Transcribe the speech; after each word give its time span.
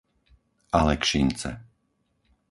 Alekšince 0.79 1.51